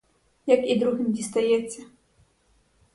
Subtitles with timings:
[0.45, 1.83] Як і другим дістається.